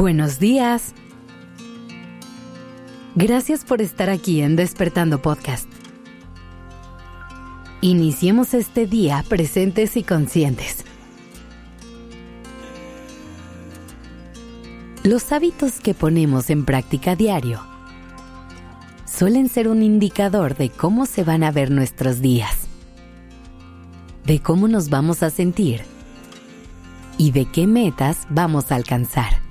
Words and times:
Buenos 0.00 0.38
días. 0.38 0.94
Gracias 3.16 3.66
por 3.66 3.82
estar 3.82 4.08
aquí 4.08 4.40
en 4.40 4.56
Despertando 4.56 5.20
Podcast. 5.20 5.68
Iniciemos 7.82 8.54
este 8.54 8.86
día 8.86 9.22
presentes 9.28 9.98
y 9.98 10.02
conscientes. 10.02 10.86
Los 15.02 15.32
hábitos 15.32 15.80
que 15.80 15.92
ponemos 15.92 16.48
en 16.48 16.64
práctica 16.64 17.14
diario 17.14 17.60
suelen 19.04 19.50
ser 19.50 19.68
un 19.68 19.82
indicador 19.82 20.56
de 20.56 20.70
cómo 20.70 21.04
se 21.04 21.24
van 21.24 21.44
a 21.44 21.50
ver 21.50 21.70
nuestros 21.70 22.22
días, 22.22 22.68
de 24.24 24.40
cómo 24.40 24.66
nos 24.66 24.88
vamos 24.88 25.22
a 25.22 25.28
sentir 25.28 25.82
y 27.18 27.32
de 27.32 27.44
qué 27.44 27.66
metas 27.66 28.26
vamos 28.30 28.72
a 28.72 28.76
alcanzar. 28.76 29.49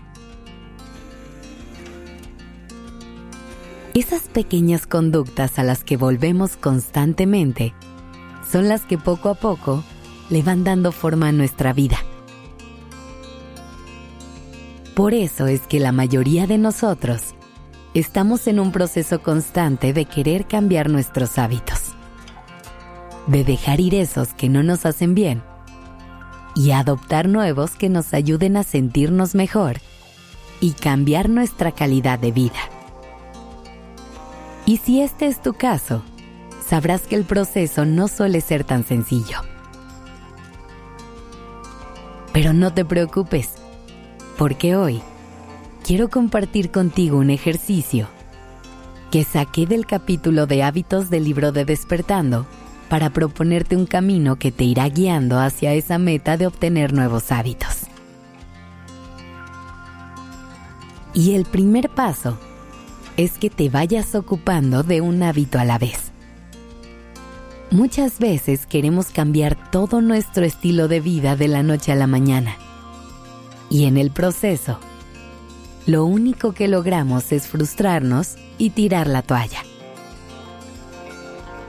Esas 3.96 4.22
pequeñas 4.22 4.86
conductas 4.86 5.58
a 5.58 5.64
las 5.64 5.84
que 5.84 5.98
volvemos 5.98 6.58
constantemente 6.58 7.74
son 8.50 8.68
las 8.68 8.84
que 8.84 9.00
poco 9.00 9.30
a 9.30 9.34
poco 9.34 9.84
le 10.30 10.44
van 10.44 10.64
dando 10.64 10.92
forma 10.92 11.30
a 11.30 11.32
nuestra 11.32 11.74
vida. 11.74 11.98
Por 14.96 15.16
eso 15.16 15.48
es 15.48 15.62
que 15.62 15.80
la 15.80 15.92
mayoría 15.92 16.46
de 16.46 16.60
nosotros 16.60 17.34
estamos 17.96 18.46
en 18.46 18.60
un 18.60 18.72
proceso 18.72 19.24
constante 19.24 19.92
de 19.92 20.06
querer 20.06 20.46
cambiar 20.46 20.90
nuestros 20.90 21.40
hábitos, 21.40 21.96
de 23.26 23.44
dejar 23.44 23.80
ir 23.80 23.96
esos 23.96 24.36
que 24.36 24.50
no 24.50 24.62
nos 24.62 24.86
hacen 24.86 25.16
bien 25.16 25.42
y 26.56 26.72
adoptar 26.72 27.28
nuevos 27.28 27.72
que 27.72 27.90
nos 27.90 28.14
ayuden 28.14 28.56
a 28.56 28.64
sentirnos 28.64 29.34
mejor 29.34 29.78
y 30.62 30.74
cambiar 30.74 31.28
nuestra 31.28 31.72
calidad 31.72 32.20
de 32.20 32.32
vida. 32.32 32.79
Y 34.70 34.78
si 34.78 35.02
este 35.02 35.26
es 35.26 35.42
tu 35.42 35.54
caso, 35.54 36.04
sabrás 36.64 37.08
que 37.08 37.16
el 37.16 37.24
proceso 37.24 37.86
no 37.86 38.08
suele 38.08 38.40
ser 38.40 38.64
tan 38.64 38.86
sencillo. 38.86 39.40
Pero 42.34 42.54
no 42.54 42.72
te 42.72 42.86
preocupes, 42.86 43.50
porque 44.38 44.76
hoy 44.76 45.02
quiero 45.84 46.10
compartir 46.10 46.70
contigo 46.70 47.18
un 47.18 47.32
ejercicio 47.32 48.10
que 49.10 49.24
saqué 49.24 49.66
del 49.66 49.88
capítulo 49.88 50.46
de 50.46 50.62
hábitos 50.62 51.10
del 51.10 51.24
libro 51.24 51.52
de 51.52 51.66
Despertando 51.66 52.46
para 52.90 53.10
proponerte 53.10 53.76
un 53.76 53.88
camino 53.88 54.36
que 54.36 54.52
te 54.52 54.66
irá 54.66 54.88
guiando 54.88 55.40
hacia 55.40 55.74
esa 55.74 55.98
meta 55.98 56.38
de 56.38 56.46
obtener 56.46 56.94
nuevos 56.94 57.32
hábitos. 57.32 57.88
Y 61.16 61.34
el 61.34 61.46
primer 61.46 61.90
paso 61.90 62.38
es 63.20 63.38
que 63.38 63.50
te 63.50 63.68
vayas 63.68 64.16
ocupando 64.16 64.82
de 64.82 65.02
un 65.02 65.22
hábito 65.24 65.60
a 65.60 65.66
la 65.66 65.78
vez. 65.78 66.14
Muchas 67.70 68.18
veces 68.18 68.66
queremos 68.66 69.08
cambiar 69.08 69.58
todo 69.72 70.00
nuestro 70.00 70.46
estilo 70.46 70.88
de 70.88 71.02
vida 71.02 71.36
de 71.36 71.50
la 71.50 71.62
noche 71.62 71.92
a 71.92 71.96
la 71.96 72.08
mañana. 72.08 72.56
Y 73.70 73.88
en 73.88 73.98
el 73.98 74.12
proceso, 74.12 74.80
lo 75.86 76.06
único 76.06 76.54
que 76.54 76.70
logramos 76.70 77.34
es 77.34 77.48
frustrarnos 77.48 78.38
y 78.58 78.70
tirar 78.70 79.08
la 79.08 79.22
toalla. 79.22 79.64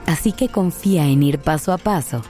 Así 0.07 0.31
que 0.31 0.51
confía 0.51 1.07
en 1.07 1.25
ir 1.25 1.41
paso 1.41 1.73
a 1.73 1.79
paso 1.79 2.23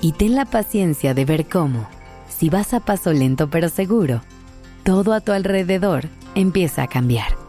y 0.00 0.12
ten 0.12 0.36
la 0.36 0.44
paciencia 0.44 1.14
de 1.14 1.24
ver 1.24 1.48
cómo, 1.48 1.88
si 2.28 2.48
vas 2.48 2.74
a 2.74 2.78
paso 2.78 3.12
lento 3.12 3.50
pero 3.50 3.68
seguro, 3.68 4.22
todo 4.84 5.14
a 5.14 5.20
tu 5.20 5.32
alrededor 5.32 6.04
empieza 6.36 6.84
a 6.84 6.86
cambiar. 6.86 7.41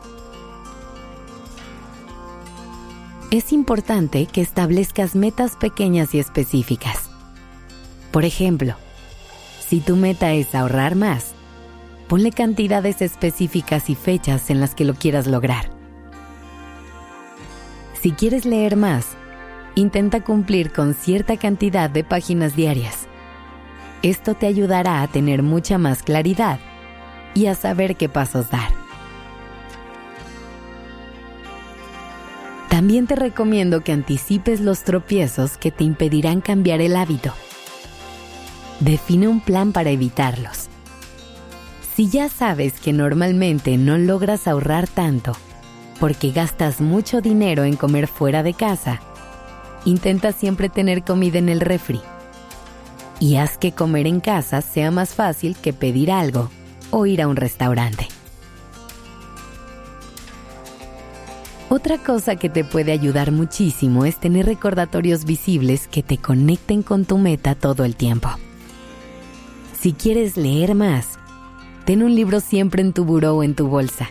Es 3.37 3.51
importante 3.51 4.27
que 4.27 4.41
establezcas 4.41 5.15
metas 5.15 5.55
pequeñas 5.55 6.13
y 6.13 6.19
específicas. 6.19 7.09
Por 8.11 8.25
ejemplo, 8.25 8.75
si 9.67 9.79
tu 9.79 9.95
meta 9.95 10.33
es 10.33 10.53
ahorrar 10.53 10.93
más, 10.93 11.33
ponle 12.07 12.29
cantidades 12.29 13.01
específicas 13.01 13.89
y 13.89 13.95
fechas 13.95 14.51
en 14.51 14.59
las 14.59 14.75
que 14.75 14.85
lo 14.85 14.93
quieras 14.93 15.25
lograr. 15.25 15.71
Si 17.99 18.11
quieres 18.11 18.45
leer 18.45 18.75
más, 18.75 19.07
intenta 19.73 20.23
cumplir 20.23 20.71
con 20.71 20.93
cierta 20.93 21.35
cantidad 21.35 21.89
de 21.89 22.03
páginas 22.03 22.55
diarias. 22.55 23.07
Esto 24.03 24.35
te 24.35 24.45
ayudará 24.45 25.01
a 25.01 25.07
tener 25.07 25.41
mucha 25.41 25.79
más 25.79 26.03
claridad 26.03 26.59
y 27.33 27.47
a 27.47 27.55
saber 27.55 27.95
qué 27.95 28.09
pasos 28.09 28.51
dar. 28.51 28.82
También 32.83 33.07
te 33.07 33.15
recomiendo 33.15 33.81
que 33.81 33.93
anticipes 33.93 34.59
los 34.59 34.83
tropiezos 34.83 35.55
que 35.55 35.71
te 35.71 35.85
impedirán 35.85 36.41
cambiar 36.41 36.81
el 36.81 36.97
hábito. 36.97 37.33
Define 38.81 39.29
un 39.29 39.39
plan 39.39 39.71
para 39.71 39.89
evitarlos. 39.89 40.67
Si 41.95 42.09
ya 42.09 42.27
sabes 42.27 42.81
que 42.81 42.91
normalmente 42.91 43.77
no 43.77 43.97
logras 43.97 44.49
ahorrar 44.49 44.89
tanto 44.89 45.31
porque 45.97 46.31
gastas 46.31 46.81
mucho 46.81 47.21
dinero 47.21 47.63
en 47.63 47.77
comer 47.77 48.07
fuera 48.07 48.43
de 48.43 48.53
casa, 48.53 48.99
intenta 49.85 50.33
siempre 50.33 50.67
tener 50.67 51.05
comida 51.05 51.39
en 51.39 51.47
el 51.47 51.61
refri. 51.61 52.01
Y 53.17 53.37
haz 53.37 53.57
que 53.57 53.71
comer 53.71 54.07
en 54.07 54.19
casa 54.19 54.59
sea 54.59 54.91
más 54.91 55.15
fácil 55.15 55.55
que 55.55 55.71
pedir 55.71 56.11
algo 56.11 56.49
o 56.91 57.05
ir 57.05 57.21
a 57.21 57.29
un 57.29 57.37
restaurante. 57.37 58.12
Otra 61.75 61.97
cosa 61.97 62.35
que 62.35 62.49
te 62.49 62.63
puede 62.63 62.91
ayudar 62.91 63.31
muchísimo 63.31 64.05
es 64.05 64.19
tener 64.19 64.45
recordatorios 64.45 65.25
visibles 65.25 65.87
que 65.87 66.03
te 66.03 66.19
conecten 66.19 66.83
con 66.83 67.03
tu 67.03 67.17
meta 67.17 67.55
todo 67.55 67.83
el 67.83 67.95
tiempo. 67.95 68.29
Si 69.81 69.93
quieres 69.93 70.37
leer 70.37 70.75
más, 70.75 71.17
ten 71.85 72.03
un 72.03 72.13
libro 72.13 72.41
siempre 72.41 72.83
en 72.83 72.93
tu 72.93 73.05
buró 73.05 73.37
o 73.37 73.43
en 73.43 73.55
tu 73.55 73.69
bolsa. 73.69 74.07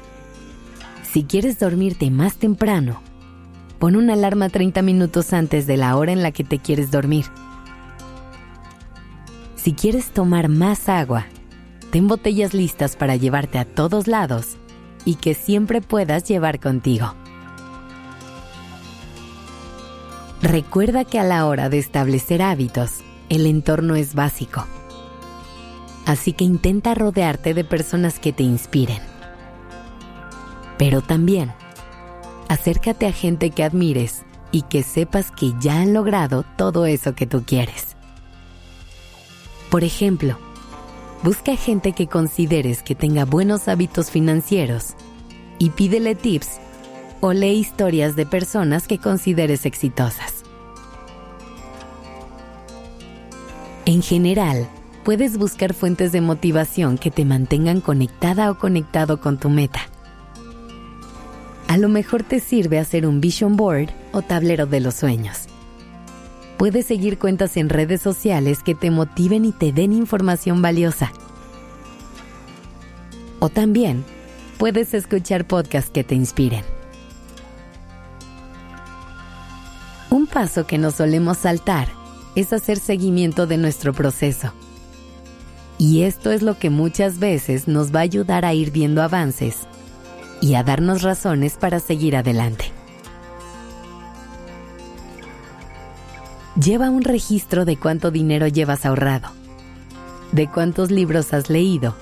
Si 1.04 1.22
quieres 1.22 1.60
dormirte 1.60 2.10
más 2.10 2.34
temprano, 2.34 3.00
pon 3.78 3.94
una 3.94 4.14
alarma 4.14 4.48
30 4.48 4.82
minutos 4.82 5.32
antes 5.32 5.68
de 5.68 5.76
la 5.76 5.96
hora 5.96 6.10
en 6.10 6.24
la 6.24 6.32
que 6.32 6.42
te 6.42 6.58
quieres 6.58 6.90
dormir. 6.90 7.26
Si 9.54 9.72
quieres 9.72 10.10
tomar 10.10 10.48
más 10.48 10.88
agua, 10.88 11.26
ten 11.92 12.08
botellas 12.08 12.54
listas 12.54 12.96
para 12.96 13.14
llevarte 13.14 13.60
a 13.60 13.64
todos 13.64 14.08
lados 14.08 14.56
y 15.04 15.14
que 15.14 15.34
siempre 15.34 15.80
puedas 15.80 16.24
llevar 16.24 16.58
contigo. 16.58 17.14
Recuerda 20.42 21.04
que 21.04 21.20
a 21.20 21.24
la 21.24 21.46
hora 21.46 21.68
de 21.68 21.78
establecer 21.78 22.42
hábitos, 22.42 22.98
el 23.28 23.46
entorno 23.46 23.94
es 23.94 24.14
básico. 24.14 24.66
Así 26.04 26.32
que 26.32 26.42
intenta 26.42 26.94
rodearte 26.94 27.54
de 27.54 27.62
personas 27.62 28.18
que 28.18 28.32
te 28.32 28.42
inspiren. 28.42 29.00
Pero 30.78 31.00
también, 31.00 31.52
acércate 32.48 33.06
a 33.06 33.12
gente 33.12 33.50
que 33.50 33.62
admires 33.62 34.24
y 34.50 34.62
que 34.62 34.82
sepas 34.82 35.30
que 35.30 35.52
ya 35.60 35.80
han 35.80 35.94
logrado 35.94 36.44
todo 36.56 36.86
eso 36.86 37.14
que 37.14 37.28
tú 37.28 37.44
quieres. 37.46 37.96
Por 39.70 39.84
ejemplo, 39.84 40.36
busca 41.22 41.54
gente 41.54 41.92
que 41.92 42.08
consideres 42.08 42.82
que 42.82 42.96
tenga 42.96 43.24
buenos 43.24 43.68
hábitos 43.68 44.10
financieros 44.10 44.94
y 45.60 45.70
pídele 45.70 46.16
tips 46.16 46.58
o 47.20 47.32
lee 47.32 47.52
historias 47.52 48.16
de 48.16 48.26
personas 48.26 48.88
que 48.88 48.98
consideres 48.98 49.64
exitosas. 49.64 50.41
En 53.92 54.00
general, 54.00 54.70
puedes 55.04 55.36
buscar 55.36 55.74
fuentes 55.74 56.12
de 56.12 56.22
motivación 56.22 56.96
que 56.96 57.10
te 57.10 57.26
mantengan 57.26 57.82
conectada 57.82 58.50
o 58.50 58.56
conectado 58.56 59.20
con 59.20 59.36
tu 59.36 59.50
meta. 59.50 59.80
A 61.68 61.76
lo 61.76 61.90
mejor 61.90 62.22
te 62.22 62.40
sirve 62.40 62.78
hacer 62.78 63.06
un 63.06 63.20
vision 63.20 63.54
board 63.54 63.90
o 64.12 64.22
tablero 64.22 64.64
de 64.64 64.80
los 64.80 64.94
sueños. 64.94 65.40
Puedes 66.56 66.86
seguir 66.86 67.18
cuentas 67.18 67.58
en 67.58 67.68
redes 67.68 68.00
sociales 68.00 68.62
que 68.62 68.74
te 68.74 68.90
motiven 68.90 69.44
y 69.44 69.52
te 69.52 69.72
den 69.72 69.92
información 69.92 70.62
valiosa. 70.62 71.12
O 73.40 73.50
también 73.50 74.06
puedes 74.56 74.94
escuchar 74.94 75.46
podcasts 75.46 75.90
que 75.90 76.02
te 76.02 76.14
inspiren. 76.14 76.64
Un 80.08 80.26
paso 80.26 80.66
que 80.66 80.78
no 80.78 80.90
solemos 80.92 81.36
saltar 81.36 82.01
es 82.34 82.52
hacer 82.52 82.78
seguimiento 82.78 83.46
de 83.46 83.56
nuestro 83.56 83.92
proceso. 83.92 84.52
Y 85.78 86.02
esto 86.02 86.30
es 86.30 86.42
lo 86.42 86.58
que 86.58 86.70
muchas 86.70 87.18
veces 87.18 87.68
nos 87.68 87.94
va 87.94 88.00
a 88.00 88.02
ayudar 88.02 88.44
a 88.44 88.54
ir 88.54 88.70
viendo 88.70 89.02
avances 89.02 89.66
y 90.40 90.54
a 90.54 90.62
darnos 90.62 91.02
razones 91.02 91.56
para 91.56 91.80
seguir 91.80 92.16
adelante. 92.16 92.66
Lleva 96.60 96.90
un 96.90 97.02
registro 97.02 97.64
de 97.64 97.76
cuánto 97.76 98.10
dinero 98.10 98.46
llevas 98.46 98.84
ahorrado, 98.84 99.30
de 100.32 100.48
cuántos 100.48 100.90
libros 100.90 101.32
has 101.32 101.48
leído 101.48 101.94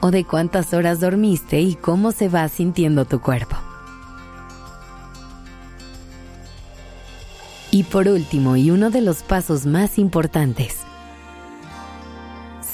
o 0.00 0.10
de 0.10 0.24
cuántas 0.24 0.74
horas 0.74 1.00
dormiste 1.00 1.60
y 1.60 1.74
cómo 1.74 2.12
se 2.12 2.28
va 2.28 2.48
sintiendo 2.48 3.04
tu 3.04 3.20
cuerpo. 3.20 3.56
Y 7.74 7.82
por 7.82 8.06
último, 8.06 8.54
y 8.54 8.70
uno 8.70 8.90
de 8.90 9.00
los 9.00 9.24
pasos 9.24 9.66
más 9.66 9.98
importantes, 9.98 10.84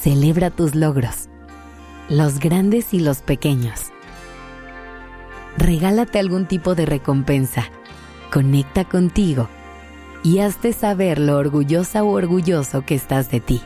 celebra 0.02 0.50
tus 0.50 0.74
logros, 0.74 1.30
los 2.10 2.38
grandes 2.38 2.92
y 2.92 3.00
los 3.00 3.22
pequeños. 3.22 3.92
Regálate 5.56 6.18
algún 6.18 6.44
tipo 6.44 6.74
de 6.74 6.84
recompensa, 6.84 7.64
conecta 8.30 8.84
contigo 8.84 9.48
y 10.22 10.40
hazte 10.40 10.74
saber 10.74 11.18
lo 11.18 11.38
orgullosa 11.38 12.04
o 12.04 12.10
orgulloso 12.10 12.82
que 12.84 12.94
estás 12.94 13.30
de 13.30 13.40
ti 13.40 13.62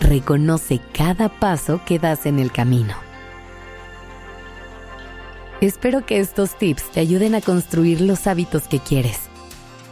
reconoce 0.00 0.80
cada 0.92 1.30
paso 1.30 1.80
que 1.86 1.98
das 1.98 2.26
en 2.26 2.40
el 2.40 2.52
camino. 2.52 2.94
Espero 5.62 6.04
que 6.04 6.18
estos 6.18 6.58
tips 6.58 6.90
te 6.90 7.00
ayuden 7.00 7.34
a 7.34 7.40
construir 7.40 8.02
los 8.02 8.26
hábitos 8.26 8.66
que 8.66 8.80
quieres. 8.80 9.29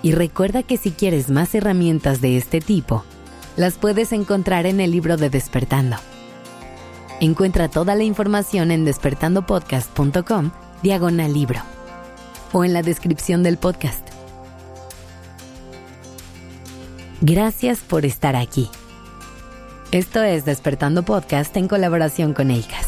Y 0.03 0.13
recuerda 0.13 0.63
que 0.63 0.77
si 0.77 0.93
quieres 0.93 1.31
más 1.31 1.55
herramientas 1.55 2.21
de 2.21 2.37
este 2.37 2.61
tipo, 2.61 3.05
las 3.57 3.75
puedes 3.75 4.13
encontrar 4.13 4.67
en 4.67 4.81
el 4.81 4.93
libro 4.93 5.17
de 5.17 5.31
Despertando. 5.31 5.97
Encuentra 7.21 7.69
toda 7.69 7.97
la 7.97 8.05
información 8.05 8.71
en 8.71 8.85
despertandopodcast.com 8.85 10.53
diagonal 10.83 11.33
libro 11.33 11.61
o 12.53 12.65
en 12.65 12.73
la 12.73 12.83
descripción 12.83 13.43
del 13.43 13.59
podcast. 13.59 14.07
Gracias 17.21 17.81
por 17.81 18.05
estar 18.07 18.37
aquí. 18.37 18.71
Esto 19.91 20.23
es 20.23 20.45
Despertando 20.45 21.03
Podcast 21.03 21.57
en 21.57 21.67
colaboración 21.67 22.33
con 22.33 22.51
ACAST. 22.51 22.88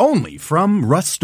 Only 0.00 0.38
from 0.38 0.86
Rust 0.86 1.20